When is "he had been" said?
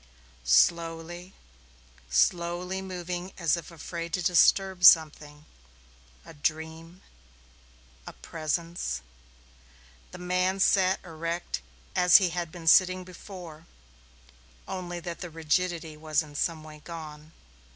12.17-12.65